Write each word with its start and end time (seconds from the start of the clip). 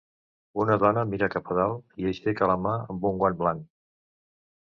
Una 0.61 0.75
dona 0.83 1.01
mira 1.09 1.27
cap 1.33 1.51
a 1.51 1.57
dalt 1.59 2.01
i 2.03 2.09
aixeca 2.11 2.49
la 2.53 2.57
mà 2.63 2.73
amb 2.95 3.07
un 3.11 3.19
guant 3.25 3.39
blanc. 3.43 3.67